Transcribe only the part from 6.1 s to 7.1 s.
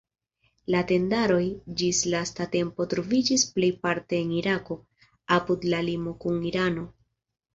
kun Irano.